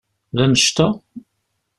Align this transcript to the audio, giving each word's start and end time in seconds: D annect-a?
D 0.35 0.37
annect-a? 0.43 0.87